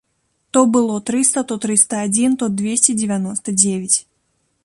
[0.53, 3.97] То было трыста, то трыста адзін, то дзвесце дзевяноста дзевяць.